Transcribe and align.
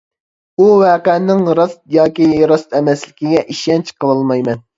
ئۇ 0.63 0.69
ۋەقەنىڭ 0.83 1.43
راست 1.59 1.77
ياكى 1.97 2.31
راست 2.53 2.75
ئەمەسلىكىگە 2.81 3.45
ئىشەنچ 3.45 3.95
قىلالمايمەن. 4.01 4.67